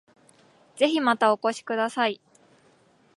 [0.77, 2.19] ぜひまたお越しください